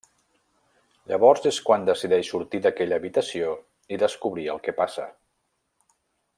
[1.11, 3.53] Llavors és quan decideix sortir d'aquella habitació
[3.97, 5.07] i descobrir el que passa.